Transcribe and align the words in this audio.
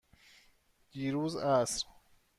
دیروز 0.91 1.35
عصر. 1.35 1.85